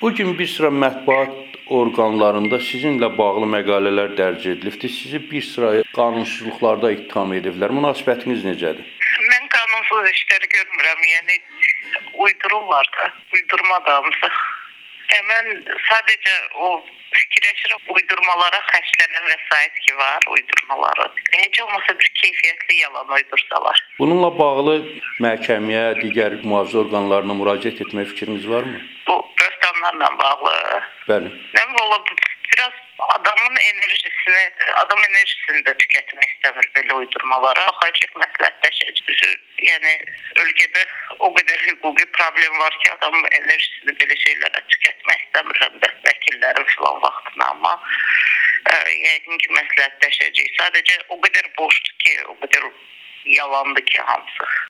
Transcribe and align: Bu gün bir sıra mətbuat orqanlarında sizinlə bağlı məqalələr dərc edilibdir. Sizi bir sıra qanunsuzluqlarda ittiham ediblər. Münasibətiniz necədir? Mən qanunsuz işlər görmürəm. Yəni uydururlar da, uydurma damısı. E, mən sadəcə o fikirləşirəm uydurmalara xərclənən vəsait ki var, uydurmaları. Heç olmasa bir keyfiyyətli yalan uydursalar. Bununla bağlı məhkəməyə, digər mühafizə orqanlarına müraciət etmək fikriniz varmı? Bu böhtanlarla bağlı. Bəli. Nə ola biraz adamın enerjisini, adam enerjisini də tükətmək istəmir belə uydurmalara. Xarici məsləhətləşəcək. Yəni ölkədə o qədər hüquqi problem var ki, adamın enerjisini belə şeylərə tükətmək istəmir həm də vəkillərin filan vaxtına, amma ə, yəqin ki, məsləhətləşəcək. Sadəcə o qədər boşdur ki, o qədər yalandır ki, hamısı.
Bu 0.00 0.14
gün 0.14 0.38
bir 0.38 0.46
sıra 0.46 0.68
mətbuat 0.70 1.56
orqanlarında 1.74 2.58
sizinlə 2.62 3.08
bağlı 3.18 3.46
məqalələr 3.54 4.12
dərc 4.18 4.44
edilibdir. 4.52 4.92
Sizi 4.96 5.18
bir 5.30 5.42
sıra 5.42 5.70
qanunsuzluqlarda 5.96 6.92
ittiham 6.94 7.32
ediblər. 7.38 7.72
Münasibətiniz 7.78 8.44
necədir? 8.46 8.84
Mən 9.32 9.48
qanunsuz 9.54 10.12
işlər 10.12 10.44
görmürəm. 10.52 11.02
Yəni 11.14 11.40
uydururlar 12.26 12.90
da, 12.98 13.08
uydurma 13.34 13.78
damısı. 13.88 14.30
E, 15.16 15.18
mən 15.32 15.50
sadəcə 15.88 16.36
o 16.68 16.68
fikirləşirəm 17.16 17.90
uydurmalara 17.96 18.60
xərclənən 18.68 19.26
vəsait 19.32 19.80
ki 19.86 19.96
var, 20.02 20.28
uydurmaları. 20.36 21.08
Heç 21.32 21.60
olmasa 21.64 21.96
bir 21.98 22.12
keyfiyyətli 22.20 22.78
yalan 22.82 23.10
uydursalar. 23.18 23.82
Bununla 23.98 24.30
bağlı 24.38 24.76
məhkəməyə, 25.26 25.88
digər 26.04 26.38
mühafizə 26.44 26.84
orqanlarına 26.84 27.38
müraciət 27.40 27.82
etmək 27.86 28.12
fikriniz 28.12 28.48
varmı? 28.48 28.84
Bu 29.08 29.18
böhtanlarla 29.78 30.18
bağlı. 30.18 30.82
Bəli. 31.08 31.28
Nə 31.54 31.82
ola 31.82 32.04
biraz 32.52 32.72
adamın 32.98 33.56
enerjisini, 33.56 34.50
adam 34.74 34.98
enerjisini 35.10 35.62
də 35.66 35.74
tükətmək 35.82 36.30
istəmir 36.34 36.70
belə 36.76 36.94
uydurmalara. 37.00 37.66
Xarici 37.80 38.08
məsləhətləşəcək. 38.14 39.36
Yəni 39.68 39.92
ölkədə 40.42 40.84
o 41.18 41.30
qədər 41.36 41.58
hüquqi 41.68 42.06
problem 42.18 42.58
var 42.58 42.78
ki, 42.82 42.90
adamın 42.96 43.26
enerjisini 43.40 43.94
belə 44.00 44.18
şeylərə 44.24 44.64
tükətmək 44.74 45.24
istəmir 45.26 45.62
həm 45.62 45.78
də 45.84 45.92
vəkillərin 46.06 46.68
filan 46.74 47.02
vaxtına, 47.04 47.50
amma 47.54 47.74
ə, 48.72 48.76
yəqin 49.06 49.42
ki, 49.44 49.54
məsləhətləşəcək. 49.60 50.54
Sadəcə 50.60 51.00
o 51.08 51.20
qədər 51.26 51.52
boşdur 51.58 51.94
ki, 52.04 52.16
o 52.26 52.38
qədər 52.42 52.70
yalandır 53.38 53.86
ki, 53.86 53.98
hamısı. 53.98 54.50